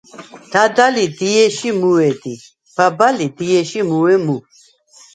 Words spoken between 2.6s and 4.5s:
ბაბა ლი დიე̄შ ი მუუ̂ე̄ მუ.